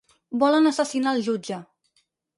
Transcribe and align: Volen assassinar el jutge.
Volen 0.43 0.69
assassinar 0.69 1.13
el 1.19 1.21
jutge. 1.29 1.61